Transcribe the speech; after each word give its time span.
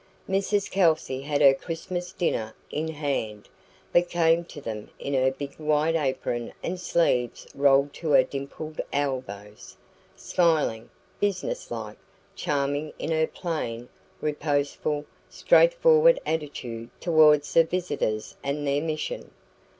Mrs 0.27 0.71
Kelsey 0.71 1.21
had 1.21 1.41
her 1.41 1.53
Christmas 1.53 2.11
dinner 2.11 2.55
in 2.71 2.87
hand, 2.87 3.47
but 3.93 4.09
came 4.09 4.43
to 4.45 4.59
them 4.59 4.89
in 4.97 5.13
her 5.13 5.29
big 5.29 5.53
white 5.59 5.93
apron 5.93 6.53
and 6.63 6.79
sleeves 6.79 7.45
rolled 7.53 7.93
to 7.93 8.09
her 8.13 8.23
dimpled 8.23 8.81
elbows, 8.91 9.77
smiling, 10.15 10.89
business 11.19 11.69
like, 11.69 11.97
charming 12.35 12.93
in 12.97 13.11
her 13.11 13.27
plain, 13.27 13.89
reposeful, 14.21 15.05
straightforward 15.29 16.19
attitude 16.25 16.89
towards 16.99 17.53
the 17.53 17.63
visitors 17.63 18.35
and 18.43 18.65
their 18.65 18.81
mission. 18.81 19.29